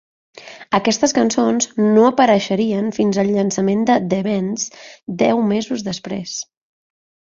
[0.77, 4.69] Aquestes cançons no apareixerien fins al llançament de "The Bends",
[5.25, 6.39] deu mesos després.